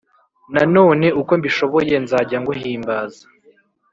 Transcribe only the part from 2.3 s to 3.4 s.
nguhimbaza